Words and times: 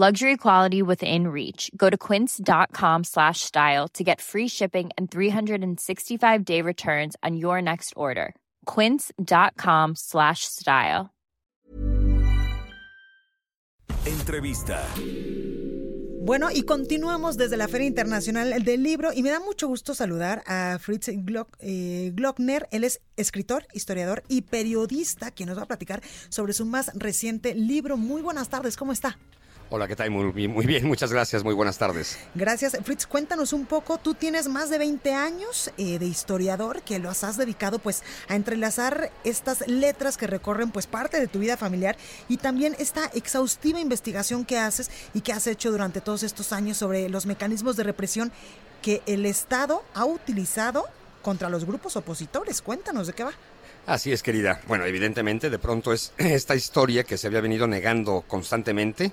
Luxury 0.00 0.36
quality 0.36 0.80
within 0.80 1.26
reach. 1.26 1.72
Go 1.76 1.90
to 1.90 1.96
quince.com 1.98 3.02
slash 3.02 3.40
style 3.40 3.88
to 3.94 4.04
get 4.04 4.20
free 4.20 4.46
shipping 4.46 4.90
and 4.96 5.10
365 5.10 6.44
day 6.44 6.62
returns 6.62 7.16
on 7.24 7.36
your 7.36 7.60
next 7.60 7.94
order. 7.96 8.36
Quince.com 8.64 9.96
slash 9.96 10.44
style. 10.44 11.10
Entrevista. 14.06 14.86
Bueno, 16.20 16.52
y 16.54 16.62
continuamos 16.62 17.36
desde 17.36 17.56
la 17.56 17.66
Feria 17.66 17.88
Internacional 17.88 18.62
del 18.62 18.84
Libro 18.84 19.12
y 19.12 19.24
me 19.24 19.30
da 19.30 19.40
mucho 19.40 19.66
gusto 19.66 19.94
saludar 19.94 20.44
a 20.46 20.78
Fritz 20.80 21.10
Glock, 21.12 21.56
eh, 21.58 22.12
Glockner. 22.14 22.68
Él 22.70 22.84
es 22.84 23.00
escritor, 23.16 23.66
historiador 23.74 24.22
y 24.28 24.42
periodista 24.42 25.32
quien 25.32 25.48
nos 25.48 25.58
va 25.58 25.62
a 25.62 25.66
platicar 25.66 26.02
sobre 26.28 26.52
su 26.52 26.66
más 26.66 26.92
reciente 26.94 27.56
libro. 27.56 27.96
Muy 27.96 28.22
buenas 28.22 28.48
tardes, 28.48 28.76
¿cómo 28.76 28.92
está? 28.92 29.18
Hola, 29.70 29.86
¿qué 29.86 29.96
tal? 29.96 30.10
Muy, 30.10 30.32
bien, 30.32 30.50
muy 30.50 30.64
bien, 30.64 30.86
muchas 30.86 31.12
gracias, 31.12 31.44
muy 31.44 31.52
buenas 31.52 31.76
tardes. 31.76 32.18
Gracias. 32.34 32.74
Fritz, 32.84 33.06
cuéntanos 33.06 33.52
un 33.52 33.66
poco, 33.66 33.98
tú 33.98 34.14
tienes 34.14 34.48
más 34.48 34.70
de 34.70 34.78
20 34.78 35.12
años 35.12 35.70
eh, 35.76 35.98
de 35.98 36.06
historiador 36.06 36.80
que 36.80 36.98
los 36.98 37.22
has 37.22 37.36
dedicado 37.36 37.78
pues 37.78 38.02
a 38.28 38.34
entrelazar 38.34 39.12
estas 39.24 39.68
letras 39.68 40.16
que 40.16 40.26
recorren 40.26 40.70
pues 40.70 40.86
parte 40.86 41.20
de 41.20 41.26
tu 41.26 41.38
vida 41.40 41.58
familiar 41.58 41.98
y 42.30 42.38
también 42.38 42.76
esta 42.78 43.10
exhaustiva 43.12 43.78
investigación 43.78 44.46
que 44.46 44.56
haces 44.56 44.90
y 45.12 45.20
que 45.20 45.34
has 45.34 45.46
hecho 45.46 45.70
durante 45.70 46.00
todos 46.00 46.22
estos 46.22 46.54
años 46.54 46.78
sobre 46.78 47.10
los 47.10 47.26
mecanismos 47.26 47.76
de 47.76 47.82
represión 47.82 48.32
que 48.80 49.02
el 49.04 49.26
Estado 49.26 49.84
ha 49.92 50.06
utilizado 50.06 50.86
contra 51.20 51.50
los 51.50 51.66
grupos 51.66 51.94
opositores. 51.96 52.62
Cuéntanos 52.62 53.06
de 53.06 53.12
qué 53.12 53.24
va. 53.24 53.32
Así 53.84 54.12
es, 54.12 54.22
querida. 54.22 54.62
Bueno, 54.66 54.86
evidentemente, 54.86 55.50
de 55.50 55.58
pronto 55.58 55.92
es 55.92 56.14
esta 56.18 56.54
historia 56.54 57.04
que 57.04 57.18
se 57.18 57.26
había 57.26 57.42
venido 57.42 57.66
negando 57.66 58.24
constantemente 58.26 59.12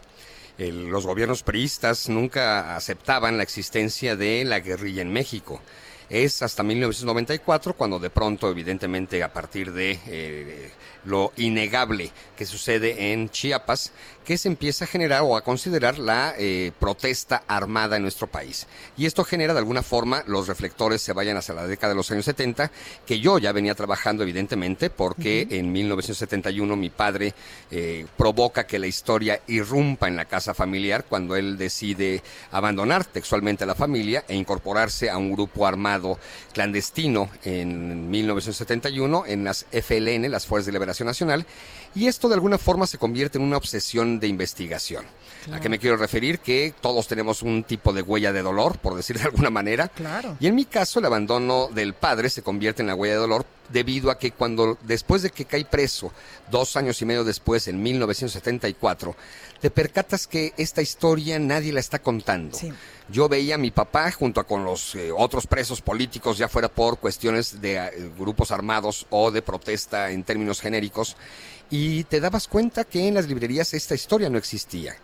los 0.58 1.06
gobiernos 1.06 1.44
priistas 1.44 2.10
nunca 2.10 2.76
aceptaban 2.76 3.38
la 3.38 3.44
existencia 3.44 4.16
de 4.16 4.44
la 4.46 4.60
guerrilla 4.60 5.02
en 5.02 5.12
México. 5.12 5.62
Es 6.10 6.42
hasta 6.42 6.62
1994 6.62 7.74
cuando 7.74 8.00
de 8.00 8.10
pronto, 8.10 8.50
evidentemente, 8.50 9.24
a 9.24 9.34
partir 9.34 9.72
de 9.72 10.00
eh, 10.08 10.72
lo 11.06 11.32
innegable 11.38 12.12
que 12.38 12.46
sucede 12.46 13.12
en 13.12 13.30
Chiapas, 13.30 13.92
que 14.24 14.38
se 14.38 14.48
empieza 14.48 14.86
a 14.86 14.88
generar 14.88 15.22
o 15.24 15.38
a 15.38 15.44
considerar 15.44 16.00
la 16.00 16.34
eh, 16.38 16.72
protesta 16.80 17.44
armada 17.48 17.96
en 17.96 18.02
nuestro 18.02 18.28
país. 18.28 18.68
Y 18.98 19.06
esto 19.06 19.24
genera 19.24 19.54
de 19.54 19.60
alguna 19.60 19.84
forma 19.84 20.24
los 20.28 20.48
reflectores 20.48 21.02
se 21.02 21.14
vayan 21.14 21.38
hacia 21.38 21.56
la 21.56 21.68
década 21.68 21.94
de 21.94 21.98
los 21.98 22.10
años 22.12 22.26
70, 22.26 22.72
que 23.06 23.20
yo 23.20 23.38
ya 23.38 23.52
venía 23.52 23.76
trabajando 23.76 24.24
evidentemente 24.24 24.90
porque 24.90 25.48
en 25.52 25.72
1971 25.72 26.76
mi 26.76 26.90
padre 26.90 27.34
eh, 27.72 28.06
provoca 28.18 28.66
que 28.66 28.80
la 28.80 28.88
historia 28.88 29.42
irrumpa 29.48 30.08
en 30.08 30.16
la 30.16 30.26
casa 30.26 30.54
familiar 30.54 31.06
cuando 31.08 31.36
él 31.36 31.58
decide 31.58 32.24
abandonar 32.52 33.06
textualmente 33.06 33.64
a 33.64 33.68
la 33.68 33.76
familia 33.76 34.26
e 34.28 34.36
incorporarse 34.36 35.10
a 35.10 35.18
un 35.18 35.32
grupo 35.32 35.68
armado 35.68 35.95
clandestino 36.54 37.30
en 37.44 38.10
1971 38.10 39.24
en 39.28 39.44
las 39.44 39.66
FLN, 39.72 40.30
las 40.30 40.46
Fuerzas 40.46 40.68
de 40.68 40.72
Liberación 40.72 41.08
Nacional, 41.08 41.46
y 41.94 42.08
esto 42.08 42.28
de 42.28 42.36
alguna 42.36 42.58
forma 42.58 42.88
se 42.88 42.98
convierte 42.98 43.38
en 43.38 43.44
una 43.44 43.58
obsesión 43.58 44.20
de 44.20 44.28
investigación. 44.28 45.06
¿A 45.52 45.60
qué 45.60 45.70
me 45.70 45.80
quiero 45.80 45.98
referir? 45.98 46.40
Que 46.40 46.74
todos 46.82 47.08
tenemos 47.08 47.44
un 47.44 47.64
tipo 47.64 47.94
de 47.94 48.02
huella 48.02 48.34
de 48.34 48.42
dolor, 48.42 48.80
por 48.80 48.96
decir 48.96 49.18
de 49.20 49.26
alguna 49.26 49.50
manera. 49.50 49.88
Claro. 49.90 50.36
Y 50.40 50.48
en 50.48 50.56
mi 50.56 50.66
caso, 50.66 51.00
el 51.00 51.06
abandono 51.06 51.68
del 51.68 51.94
padre 51.94 52.30
se 52.30 52.42
convierte 52.42 52.82
en 52.82 52.88
la 52.88 52.96
huella 52.96 53.14
de 53.14 53.20
dolor 53.20 53.46
debido 53.70 54.12
a 54.12 54.18
que 54.18 54.32
cuando, 54.32 54.78
después 54.84 55.22
de 55.22 55.30
que 55.30 55.46
cae 55.46 55.66
preso, 55.66 56.12
dos 56.52 56.76
años 56.76 57.02
y 57.02 57.06
medio 57.06 57.24
después, 57.24 57.68
en 57.68 57.82
1974, 57.82 59.16
te 59.62 59.70
percatas 59.72 60.28
que 60.28 60.54
esta 60.58 60.82
historia 60.82 61.40
nadie 61.40 61.74
la 61.74 61.80
está 61.80 62.00
contando. 62.00 62.58
Yo 63.10 63.30
veía 63.30 63.56
a 63.56 63.60
mi 63.60 63.72
papá 63.72 64.12
junto 64.12 64.46
con 64.46 64.64
los 64.64 64.96
eh, 64.96 65.12
otros 65.16 65.48
presos 65.48 65.82
políticos, 65.82 66.38
ya 66.38 66.48
fuera 66.48 66.70
por 66.70 66.98
cuestiones 66.98 67.62
de 67.62 67.78
eh, 67.78 68.12
grupos 68.18 68.52
armados 68.52 69.06
o 69.12 69.30
de 69.30 69.42
protesta 69.42 70.12
en 70.12 70.24
términos 70.24 70.60
genéricos, 70.60 71.16
y 71.70 72.04
te 72.06 72.20
dabas 72.20 72.48
cuenta 72.48 72.84
que 72.84 73.08
en 73.08 73.16
las 73.16 73.28
librerías 73.28 73.74
esta 73.74 73.96
historia 73.96 74.30
no 74.30 74.38
existía. 74.38 74.96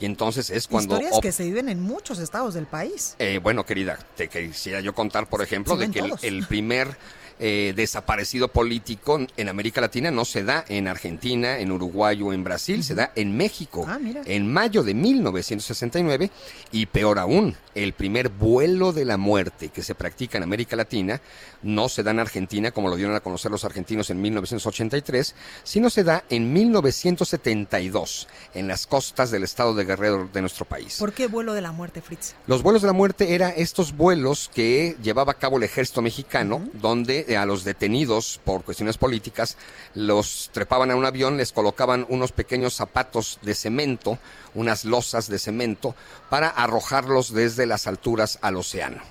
Y 0.00 0.06
entonces 0.06 0.50
es 0.50 0.68
cuando... 0.68 0.94
Historias 0.94 1.20
que 1.20 1.32
se 1.32 1.44
viven 1.44 1.68
en 1.68 1.80
muchos 1.80 2.18
estados 2.18 2.54
del 2.54 2.66
país. 2.66 3.16
Eh, 3.18 3.40
bueno, 3.42 3.66
querida, 3.66 3.98
te 4.16 4.28
quisiera 4.28 4.80
yo 4.80 4.94
contar, 4.94 5.28
por 5.28 5.42
ejemplo, 5.42 5.76
de 5.76 5.90
que 5.90 6.00
el, 6.22 6.46
primer 6.46 6.96
eh, 7.40 7.72
desaparecido 7.76 8.48
político 8.48 9.20
en 9.36 9.48
América 9.48 9.80
Latina 9.80 10.10
no 10.10 10.24
se 10.24 10.44
da 10.44 10.64
en 10.68 10.88
Argentina, 10.88 11.58
en 11.58 11.72
Uruguay 11.72 12.20
o 12.22 12.32
en 12.32 12.42
Brasil, 12.42 12.82
se 12.82 12.94
da 12.94 13.12
en 13.16 13.36
México, 13.36 13.86
ah, 13.88 13.98
en 14.24 14.52
mayo 14.52 14.82
de 14.82 14.94
1969, 14.94 16.30
y 16.72 16.86
peor 16.86 17.18
aún, 17.18 17.56
el 17.74 17.92
primer 17.92 18.28
vuelo 18.28 18.92
de 18.92 19.04
la 19.04 19.16
muerte 19.16 19.68
que 19.68 19.82
se 19.82 19.94
practica 19.94 20.36
en 20.36 20.44
América 20.44 20.74
Latina 20.74 21.20
no 21.62 21.88
se 21.88 22.02
da 22.02 22.10
en 22.10 22.18
Argentina, 22.18 22.72
como 22.72 22.88
lo 22.88 22.96
dieron 22.96 23.14
a 23.14 23.20
conocer 23.20 23.50
los 23.50 23.64
argentinos 23.64 24.10
en 24.10 24.20
1983, 24.20 25.34
sino 25.62 25.90
se 25.90 26.04
da 26.04 26.07
en 26.28 26.52
1972, 26.52 28.28
en 28.54 28.68
las 28.68 28.86
costas 28.86 29.30
del 29.30 29.44
estado 29.44 29.74
de 29.74 29.84
Guerrero 29.84 30.28
de 30.32 30.40
nuestro 30.40 30.64
país. 30.64 30.96
¿Por 30.98 31.12
qué 31.12 31.26
vuelo 31.26 31.52
de 31.54 31.60
la 31.60 31.72
muerte, 31.72 32.00
Fritz? 32.00 32.34
Los 32.46 32.62
vuelos 32.62 32.82
de 32.82 32.86
la 32.86 32.92
muerte 32.92 33.34
eran 33.34 33.52
estos 33.56 33.96
vuelos 33.96 34.50
que 34.54 34.96
llevaba 35.02 35.32
a 35.32 35.38
cabo 35.38 35.58
el 35.58 35.64
ejército 35.64 36.02
mexicano, 36.02 36.66
donde 36.74 37.36
a 37.36 37.46
los 37.46 37.64
detenidos 37.64 38.40
por 38.44 38.64
cuestiones 38.64 38.96
políticas, 38.96 39.56
los 39.94 40.50
trepaban 40.52 40.90
a 40.90 40.96
un 40.96 41.04
avión, 41.04 41.36
les 41.36 41.52
colocaban 41.52 42.06
unos 42.08 42.32
pequeños 42.32 42.74
zapatos 42.74 43.38
de 43.42 43.54
cemento, 43.54 44.18
unas 44.54 44.84
losas 44.84 45.28
de 45.28 45.38
cemento, 45.38 45.94
para 46.30 46.48
arrojarlos 46.48 47.32
desde 47.32 47.66
las 47.66 47.86
alturas 47.86 48.38
al 48.42 48.56
océano. 48.56 49.02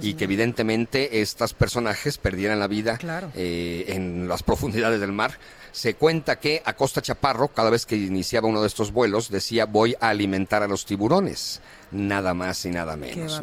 y 0.00 0.14
que 0.14 0.24
evidentemente 0.24 1.20
estas 1.20 1.54
personajes 1.54 2.18
perdieran 2.18 2.58
la 2.58 2.68
vida 2.68 2.98
eh, 3.34 3.84
en 3.88 4.28
las 4.28 4.42
profundidades 4.42 5.00
del 5.00 5.12
mar. 5.12 5.38
Se 5.72 5.94
cuenta 5.94 6.38
que 6.38 6.43
Acosta 6.64 7.00
Chaparro, 7.00 7.48
cada 7.48 7.70
vez 7.70 7.86
que 7.86 7.96
iniciaba 7.96 8.48
uno 8.48 8.60
de 8.60 8.66
estos 8.68 8.92
vuelos, 8.92 9.30
decía 9.30 9.66
voy 9.66 9.96
a 10.00 10.10
alimentar 10.10 10.62
a 10.62 10.68
los 10.68 10.84
tiburones 10.84 11.60
nada 11.94 12.34
más 12.34 12.64
y 12.66 12.70
nada 12.70 12.96
menos. 12.96 13.40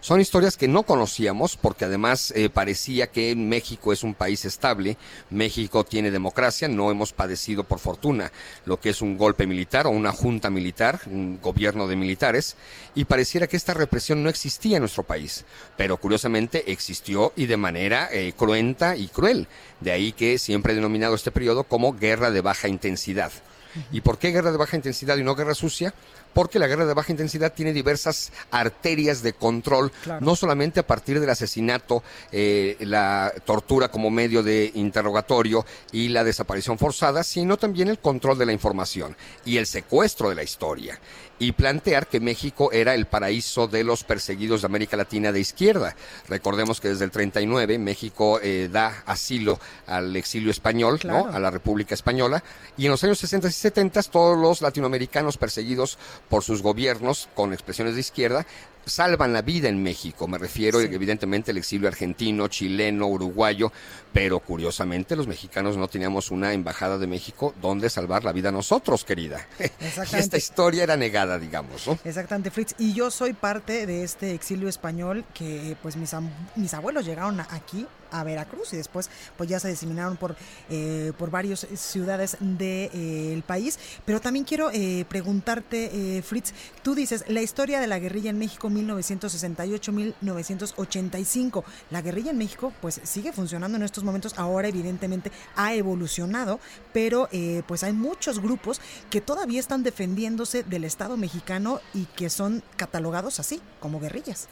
Son 0.00 0.20
historias 0.20 0.56
que 0.56 0.66
no 0.66 0.82
conocíamos 0.82 1.56
porque 1.56 1.84
además 1.84 2.32
eh, 2.34 2.48
parecía 2.48 3.08
que 3.08 3.36
México 3.36 3.92
es 3.92 4.02
un 4.02 4.14
país 4.14 4.44
estable, 4.44 4.96
México 5.28 5.84
tiene 5.84 6.10
democracia, 6.10 6.68
no 6.68 6.90
hemos 6.90 7.12
padecido 7.12 7.64
por 7.64 7.78
fortuna 7.78 8.32
lo 8.64 8.80
que 8.80 8.90
es 8.90 9.02
un 9.02 9.18
golpe 9.18 9.46
militar 9.46 9.86
o 9.86 9.90
una 9.90 10.12
junta 10.12 10.50
militar, 10.50 11.00
un 11.06 11.38
gobierno 11.40 11.86
de 11.86 11.96
militares, 11.96 12.56
y 12.94 13.04
pareciera 13.04 13.46
que 13.46 13.56
esta 13.56 13.74
represión 13.74 14.22
no 14.22 14.30
existía 14.30 14.76
en 14.76 14.82
nuestro 14.82 15.02
país, 15.02 15.44
pero 15.76 15.98
curiosamente 15.98 16.72
existió 16.72 17.32
y 17.36 17.46
de 17.46 17.56
manera 17.56 18.08
eh, 18.10 18.32
cruenta 18.36 18.96
y 18.96 19.08
cruel. 19.08 19.46
De 19.80 19.92
ahí 19.92 20.12
que 20.12 20.38
siempre 20.38 20.72
he 20.72 20.76
denominado 20.76 21.14
este 21.14 21.30
periodo 21.30 21.64
como 21.64 21.92
guerra 21.92 22.30
de 22.30 22.40
baja 22.40 22.68
intensidad. 22.68 23.32
¿Y 23.92 24.00
por 24.00 24.18
qué 24.18 24.30
guerra 24.30 24.50
de 24.50 24.58
baja 24.58 24.76
intensidad 24.76 25.16
y 25.16 25.22
no 25.22 25.36
guerra 25.36 25.54
sucia? 25.54 25.94
Porque 26.32 26.58
la 26.58 26.66
guerra 26.66 26.86
de 26.86 26.94
baja 26.94 27.12
intensidad 27.12 27.52
tiene 27.52 27.72
diversas 27.72 28.32
arterias 28.50 29.22
de 29.22 29.32
control, 29.32 29.92
no 30.20 30.36
solamente 30.36 30.80
a 30.80 30.86
partir 30.86 31.20
del 31.20 31.30
asesinato, 31.30 32.02
eh, 32.32 32.76
la 32.80 33.32
tortura 33.44 33.90
como 33.90 34.10
medio 34.10 34.42
de 34.42 34.70
interrogatorio 34.74 35.64
y 35.92 36.08
la 36.08 36.24
desaparición 36.24 36.78
forzada, 36.78 37.22
sino 37.22 37.56
también 37.56 37.88
el 37.88 37.98
control 37.98 38.38
de 38.38 38.46
la 38.46 38.52
información 38.52 39.16
y 39.44 39.56
el 39.56 39.66
secuestro 39.66 40.28
de 40.28 40.34
la 40.34 40.42
historia 40.42 40.98
y 41.40 41.52
plantear 41.52 42.06
que 42.06 42.20
México 42.20 42.70
era 42.70 42.94
el 42.94 43.06
paraíso 43.06 43.66
de 43.66 43.82
los 43.82 44.04
perseguidos 44.04 44.60
de 44.60 44.66
América 44.66 44.96
Latina 44.96 45.32
de 45.32 45.40
izquierda. 45.40 45.96
Recordemos 46.28 46.80
que 46.80 46.88
desde 46.88 47.06
el 47.06 47.10
39 47.10 47.78
México 47.78 48.38
eh, 48.42 48.68
da 48.70 49.02
asilo 49.06 49.58
al 49.86 50.14
exilio 50.16 50.50
español, 50.50 51.00
¿no? 51.04 51.26
a 51.26 51.38
la 51.40 51.50
República 51.50 51.94
Española, 51.94 52.44
y 52.76 52.84
en 52.84 52.90
los 52.90 53.02
años 53.02 53.18
60 53.18 53.48
y 53.48 53.52
70 53.52 54.02
todos 54.04 54.38
los 54.38 54.60
latinoamericanos 54.60 55.38
perseguidos 55.38 55.98
por 56.28 56.42
sus 56.42 56.62
gobiernos 56.62 57.28
con 57.34 57.52
expresiones 57.52 57.94
de 57.94 58.00
izquierda 58.00 58.46
salvan 58.90 59.32
la 59.32 59.42
vida 59.42 59.68
en 59.68 59.82
México. 59.82 60.28
Me 60.28 60.38
refiero 60.38 60.80
evidentemente 60.80 61.50
al 61.52 61.58
exilio 61.58 61.88
argentino, 61.88 62.48
chileno, 62.48 63.06
uruguayo, 63.06 63.72
pero 64.12 64.40
curiosamente 64.40 65.16
los 65.16 65.26
mexicanos 65.26 65.76
no 65.76 65.88
teníamos 65.88 66.30
una 66.30 66.52
embajada 66.52 66.98
de 66.98 67.06
México 67.06 67.54
donde 67.60 67.88
salvar 67.88 68.24
la 68.24 68.32
vida 68.32 68.50
nosotros, 68.52 69.04
querida. 69.04 69.46
Y 70.12 70.16
esta 70.16 70.36
historia 70.36 70.82
era 70.82 70.96
negada, 70.96 71.38
digamos. 71.38 71.86
¿no? 71.86 71.98
Exactamente, 72.04 72.50
Fritz. 72.50 72.74
Y 72.78 72.92
yo 72.92 73.10
soy 73.10 73.32
parte 73.32 73.86
de 73.86 74.02
este 74.02 74.34
exilio 74.34 74.68
español 74.68 75.24
que 75.34 75.76
pues 75.82 75.96
mis, 75.96 76.14
mis 76.56 76.74
abuelos 76.74 77.04
llegaron 77.04 77.40
aquí 77.40 77.86
a 78.10 78.24
Veracruz 78.24 78.72
y 78.72 78.76
después 78.76 79.10
pues 79.36 79.48
ya 79.48 79.60
se 79.60 79.68
diseminaron 79.68 80.16
por, 80.16 80.36
eh, 80.68 81.12
por 81.18 81.30
varias 81.30 81.66
ciudades 81.74 82.36
del 82.40 82.58
de, 82.58 82.90
eh, 82.92 83.42
país. 83.46 83.78
Pero 84.04 84.20
también 84.20 84.44
quiero 84.44 84.70
eh, 84.72 85.04
preguntarte, 85.08 86.22
Fritz, 86.26 86.52
tú 86.82 86.94
dices 86.94 87.24
la 87.28 87.42
historia 87.42 87.80
de 87.80 87.86
la 87.86 87.98
guerrilla 87.98 88.30
en 88.30 88.38
México 88.38 88.70
1968-1985. 88.80 91.64
La 91.90 92.00
guerrilla 92.02 92.30
en 92.30 92.38
México 92.38 92.72
pues 92.80 93.00
sigue 93.04 93.32
funcionando 93.32 93.76
en 93.76 93.82
estos 93.82 94.04
momentos, 94.04 94.38
ahora 94.38 94.68
evidentemente 94.68 95.32
ha 95.56 95.74
evolucionado, 95.74 96.60
pero 96.92 97.28
pues 97.66 97.82
hay 97.84 97.92
muchos 97.92 98.40
grupos 98.40 98.80
que 99.10 99.20
todavía 99.20 99.60
están 99.60 99.82
defendiéndose 99.82 100.62
del 100.62 100.84
Estado 100.84 101.16
mexicano 101.16 101.80
y 101.94 102.04
que 102.06 102.30
son 102.30 102.62
catalogados 102.76 103.40
así, 103.40 103.60
como 103.80 104.00
guerrillas. 104.00 104.48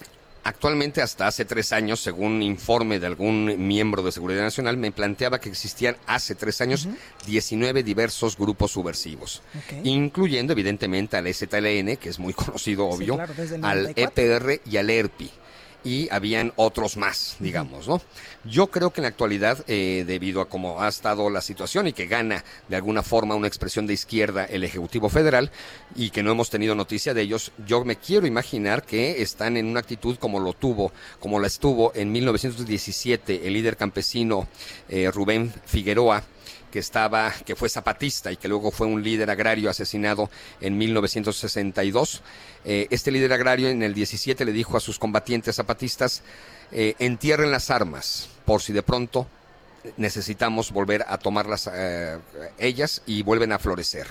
Actualmente, 0.48 1.02
hasta 1.02 1.26
hace 1.26 1.44
tres 1.44 1.74
años, 1.74 2.00
según 2.00 2.42
informe 2.42 2.98
de 2.98 3.06
algún 3.06 3.68
miembro 3.68 4.02
de 4.02 4.10
Seguridad 4.10 4.40
Nacional, 4.40 4.78
me 4.78 4.90
planteaba 4.90 5.40
que 5.40 5.50
existían 5.50 5.98
hace 6.06 6.34
tres 6.34 6.62
años 6.62 6.88
19 7.26 7.82
diversos 7.82 8.34
grupos 8.34 8.72
subversivos, 8.72 9.42
incluyendo 9.84 10.54
evidentemente 10.54 11.18
al 11.18 11.26
STLN, 11.26 11.98
que 11.98 12.08
es 12.08 12.18
muy 12.18 12.32
conocido, 12.44 12.88
obvio, 12.88 13.18
al 13.60 13.92
EPR 13.94 14.62
y 14.64 14.78
al 14.78 14.88
ERPI 14.88 15.30
y 15.88 16.06
habían 16.10 16.52
otros 16.56 16.98
más, 16.98 17.36
digamos, 17.38 17.88
¿no? 17.88 18.02
Yo 18.44 18.66
creo 18.66 18.90
que 18.90 19.00
en 19.00 19.04
la 19.04 19.08
actualidad, 19.08 19.64
eh, 19.66 20.04
debido 20.06 20.42
a 20.42 20.48
cómo 20.48 20.82
ha 20.82 20.88
estado 20.88 21.30
la 21.30 21.40
situación 21.40 21.86
y 21.86 21.94
que 21.94 22.06
gana 22.06 22.44
de 22.68 22.76
alguna 22.76 23.02
forma 23.02 23.34
una 23.34 23.48
expresión 23.48 23.86
de 23.86 23.94
izquierda 23.94 24.44
el 24.44 24.64
Ejecutivo 24.64 25.08
Federal 25.08 25.50
y 25.96 26.10
que 26.10 26.22
no 26.22 26.30
hemos 26.30 26.50
tenido 26.50 26.74
noticia 26.74 27.14
de 27.14 27.22
ellos, 27.22 27.52
yo 27.66 27.86
me 27.86 27.96
quiero 27.96 28.26
imaginar 28.26 28.82
que 28.82 29.22
están 29.22 29.56
en 29.56 29.64
una 29.64 29.80
actitud 29.80 30.18
como 30.18 30.40
lo 30.40 30.52
tuvo, 30.52 30.92
como 31.20 31.40
la 31.40 31.46
estuvo 31.46 31.90
en 31.94 32.12
1917 32.12 33.46
el 33.46 33.54
líder 33.54 33.78
campesino 33.78 34.46
eh, 34.90 35.10
Rubén 35.10 35.54
Figueroa, 35.64 36.22
que 36.70 36.78
estaba, 36.78 37.32
que 37.44 37.56
fue 37.56 37.68
zapatista 37.68 38.30
y 38.32 38.36
que 38.36 38.48
luego 38.48 38.70
fue 38.70 38.86
un 38.86 39.02
líder 39.02 39.30
agrario 39.30 39.70
asesinado 39.70 40.30
en 40.60 40.76
1962. 40.78 42.22
Eh, 42.64 42.86
este 42.90 43.10
líder 43.10 43.32
agrario 43.32 43.68
en 43.68 43.82
el 43.82 43.94
17 43.94 44.44
le 44.44 44.52
dijo 44.52 44.76
a 44.76 44.80
sus 44.80 44.98
combatientes 44.98 45.56
zapatistas, 45.56 46.22
eh, 46.72 46.94
entierren 46.98 47.50
las 47.50 47.70
armas 47.70 48.28
por 48.44 48.62
si 48.62 48.72
de 48.72 48.82
pronto 48.82 49.26
necesitamos 49.96 50.72
volver 50.72 51.04
a 51.08 51.18
tomarlas 51.18 51.70
eh, 51.72 52.18
ellas 52.58 53.02
y 53.06 53.22
vuelven 53.22 53.52
a 53.52 53.58
florecer. 53.58 54.06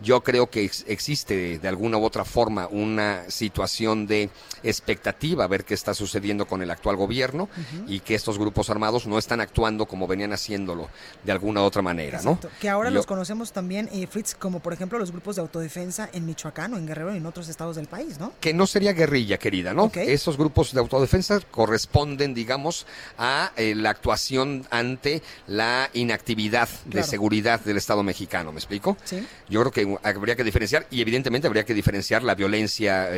Yo 0.00 0.22
creo 0.22 0.48
que 0.48 0.70
existe 0.86 1.58
de 1.58 1.68
alguna 1.68 1.98
u 1.98 2.04
otra 2.04 2.24
forma 2.24 2.68
una 2.68 3.28
situación 3.28 4.06
de 4.06 4.30
expectativa 4.62 5.44
a 5.44 5.48
ver 5.48 5.64
qué 5.64 5.74
está 5.74 5.94
sucediendo 5.94 6.46
con 6.46 6.62
el 6.62 6.70
actual 6.70 6.96
gobierno 6.96 7.48
y 7.86 8.00
que 8.00 8.14
estos 8.14 8.38
grupos 8.38 8.70
armados 8.70 9.06
no 9.06 9.18
están 9.18 9.40
actuando 9.40 9.86
como 9.86 10.06
venían 10.06 10.32
haciéndolo 10.32 10.88
de 11.24 11.32
alguna 11.32 11.62
u 11.62 11.64
otra 11.64 11.82
manera, 11.82 12.20
¿no? 12.22 12.38
Que 12.60 12.68
ahora 12.68 12.90
los 12.90 13.06
conocemos 13.06 13.52
también, 13.52 13.88
eh, 13.92 14.06
Fritz, 14.06 14.34
como 14.34 14.60
por 14.60 14.72
ejemplo 14.72 14.98
los 14.98 15.10
grupos 15.10 15.36
de 15.36 15.42
autodefensa 15.42 16.08
en 16.12 16.26
Michoacán 16.26 16.74
o 16.74 16.78
en 16.78 16.86
Guerrero 16.86 17.14
y 17.14 17.18
en 17.18 17.26
otros 17.26 17.48
estados 17.48 17.76
del 17.76 17.86
país, 17.86 18.18
¿no? 18.18 18.32
Que 18.40 18.54
no 18.54 18.66
sería 18.66 18.92
guerrilla, 18.92 19.38
querida, 19.38 19.74
¿no? 19.74 19.90
Esos 19.94 20.36
grupos 20.36 20.72
de 20.72 20.80
autodefensa 20.80 21.40
corresponden, 21.50 22.34
digamos, 22.34 22.86
a 23.18 23.52
eh, 23.56 23.74
la 23.74 23.90
actuación 23.90 24.66
ante 24.70 25.22
la 25.46 25.90
inactividad 25.92 26.68
de 26.84 27.02
seguridad 27.02 27.60
del 27.60 27.76
Estado 27.76 28.02
mexicano, 28.02 28.52
¿me 28.52 28.58
explico? 28.58 28.96
Sí. 29.04 29.26
Yo 29.48 29.60
creo 29.60 29.72
que 29.72 29.87
habría 30.02 30.36
que 30.36 30.44
diferenciar 30.44 30.86
y 30.90 31.00
evidentemente 31.00 31.46
habría 31.46 31.64
que 31.64 31.74
diferenciar 31.74 32.22
la 32.22 32.34
violencia 32.34 33.08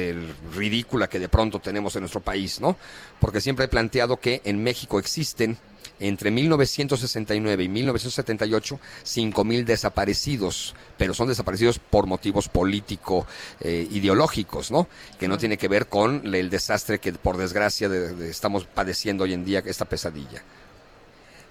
ridícula 0.54 1.08
que 1.08 1.18
de 1.18 1.28
pronto 1.28 1.58
tenemos 1.58 1.94
en 1.96 2.02
nuestro 2.02 2.20
país, 2.20 2.60
¿no? 2.60 2.76
Porque 3.18 3.40
siempre 3.40 3.66
he 3.66 3.68
planteado 3.68 4.18
que 4.18 4.40
en 4.44 4.62
México 4.62 4.98
existen 4.98 5.58
entre 6.00 6.30
1969 6.30 7.64
y 7.64 7.68
1978 7.68 8.80
5.000 9.04 9.64
desaparecidos, 9.64 10.74
pero 10.96 11.14
son 11.14 11.28
desaparecidos 11.28 11.78
por 11.78 12.06
motivos 12.06 12.48
político 12.48 13.26
eh, 13.60 13.86
ideológicos, 13.90 14.70
¿no? 14.70 14.88
Que 15.18 15.28
no 15.28 15.38
tiene 15.38 15.58
que 15.58 15.68
ver 15.68 15.86
con 15.86 16.34
el 16.34 16.50
desastre 16.50 16.98
que 16.98 17.12
por 17.12 17.36
desgracia 17.36 17.88
estamos 18.22 18.64
padeciendo 18.64 19.24
hoy 19.24 19.34
en 19.34 19.44
día, 19.44 19.62
esta 19.66 19.84
pesadilla. 19.84 20.42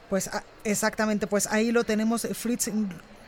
Pues 0.10 0.28
ah, 0.34 0.44
exactamente, 0.64 1.28
pues 1.28 1.48
ahí 1.48 1.72
lo 1.72 1.84
tenemos, 1.84 2.28
Fritz 2.34 2.70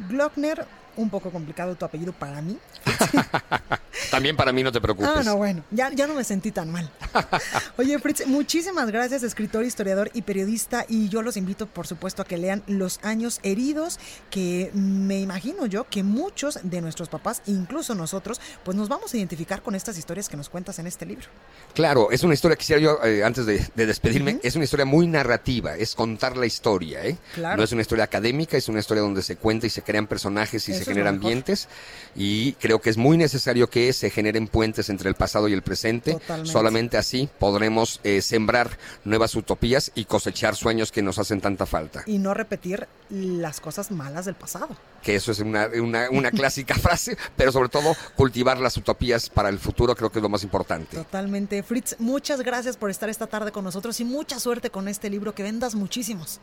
Glockner, 0.10 0.66
un 0.98 1.10
poco 1.10 1.30
complicado 1.30 1.76
tu 1.76 1.86
apellido 1.86 2.14
para 2.14 2.42
mí. 2.42 2.58
También 4.10 4.36
para 4.36 4.52
mí, 4.52 4.64
no 4.64 4.72
te 4.72 4.82
preocupes. 4.82 5.12
Ah, 5.16 5.24
no, 5.24 5.38
bueno, 5.38 5.64
ya, 5.72 5.92
ya 5.92 6.08
no 6.08 6.14
me 6.14 6.24
sentí 6.24 6.52
tan 6.52 6.72
mal. 6.72 6.90
Oye, 7.78 7.98
Fritz, 8.00 8.26
muchísimas 8.26 8.88
gracias, 8.88 9.24
escritor, 9.24 9.64
historiador 9.64 10.10
y 10.14 10.22
periodista. 10.24 10.86
Y 10.88 11.10
yo 11.10 11.22
los 11.22 11.38
invito, 11.38 11.68
por 11.68 11.88
supuesto, 11.88 12.22
a 12.22 12.26
que 12.26 12.38
lean 12.38 12.64
Los 12.68 13.00
Años 13.04 13.40
Heridos, 13.44 14.00
que 14.30 14.72
me 14.74 15.20
imagino 15.20 15.66
yo 15.66 15.88
que 15.90 16.04
muchos 16.04 16.60
de 16.64 16.82
nuestros 16.82 17.10
papás, 17.10 17.42
incluso 17.46 17.96
nosotros, 17.96 18.42
pues 18.64 18.76
nos 18.78 18.90
vamos 18.90 19.14
a 19.14 19.18
identificar 19.18 19.62
con 19.62 19.76
estas 19.76 19.98
historias 19.98 20.30
que 20.30 20.38
nos 20.38 20.50
cuentas 20.50 20.80
en 20.80 20.88
este 20.88 21.06
libro. 21.06 21.28
Claro, 21.74 22.12
es 22.12 22.24
una 22.24 22.34
historia, 22.34 22.58
quisiera 22.58 22.82
yo, 22.82 23.00
eh, 23.04 23.24
antes 23.24 23.46
de, 23.46 23.70
despedirme, 23.76 24.40
es 24.44 24.56
una 24.56 24.66
historia 24.66 24.86
muy 24.86 25.08
narrativa, 25.08 25.76
es 25.76 25.96
contar 25.96 26.38
la 26.38 26.46
historia, 26.46 27.06
¿eh? 27.06 27.18
No 27.38 27.64
es 27.64 27.72
una 27.72 27.82
historia 27.82 28.04
académica, 28.04 28.58
es 28.58 28.68
una 28.68 28.80
historia 28.80 29.02
donde 29.02 29.22
se 29.22 29.36
cuenta 29.36 29.68
y 29.68 29.70
se 29.70 29.82
crean 29.82 30.08
personajes 30.08 30.68
y 30.70 30.74
se 30.74 30.86
generan 30.86 31.16
ambientes. 31.16 31.68
Y 32.16 32.54
creo 32.54 32.82
que 32.82 32.90
es 32.90 32.98
muy 32.98 33.18
necesario 33.18 33.70
que 33.70 33.90
se 33.94 34.10
generen 34.10 34.48
puentes 34.48 34.90
entre 34.90 35.10
el 35.10 35.16
pasado 35.16 35.48
y 35.48 35.54
el 35.54 35.62
presente. 35.62 36.20
Solamente 36.44 36.98
así 36.98 37.30
podremos 37.40 38.00
eh, 38.04 38.22
sembrar 38.22 38.78
nuevas 39.04 39.36
utopías 39.36 39.92
y 39.96 40.06
cosechar 40.06 40.56
sueños 40.56 40.92
que 40.92 41.02
nos 41.02 41.20
hacen 41.20 41.42
tanta 41.42 41.66
falta. 41.66 42.04
Y 42.06 42.18
no 42.18 42.34
repetir 42.34 42.88
las 43.10 43.60
cosas 43.60 43.92
malas 43.92 44.26
del 44.26 44.36
pasado. 44.36 44.70
Que 45.04 45.16
eso 45.16 45.32
es 45.32 45.40
una, 45.40 45.70
una 46.12 46.32
clásica 46.32 46.76
frase, 46.76 47.18
pero 47.36 47.52
sobre 47.52 47.70
todo 47.70 47.96
cultivar 48.16 48.60
las 48.60 48.78
utopías 48.78 49.30
para 49.30 49.50
el 49.50 49.60
futuro 49.60 49.96
creo 49.96 50.12
que 50.12 50.20
es 50.20 50.24
lo 50.24 50.30
más 50.30 50.44
importante. 50.44 50.98
Totalmente. 50.98 51.64
Fritz, 51.64 51.96
muchas 52.00 52.42
gracias 52.42 52.78
por 52.78 52.90
estar 52.90 53.10
esta 53.10 53.28
tarde 53.28 53.52
con 53.52 53.64
nosotros 53.64 54.00
y 54.00 54.06
mucha 54.06 54.40
suerte 54.40 54.70
con 54.70 54.88
este 54.88 55.10
libro, 55.10 55.34
que 55.34 55.44
vendas 55.44 55.76
muchísimos. 55.76 56.40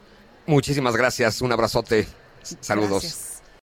Muchísimas 0.46 0.96
gracias, 0.96 1.42
un 1.42 1.52
abrazote, 1.52 2.08
saludos. 2.60 3.37